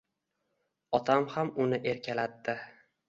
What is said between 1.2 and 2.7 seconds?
ham uni erkalatdi.